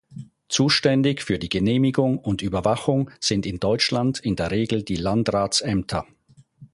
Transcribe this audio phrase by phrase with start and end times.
[0.49, 6.07] Zuständig für die Genehmigung und Überwachung sind in Deutschland in der Regel die Landratsämter.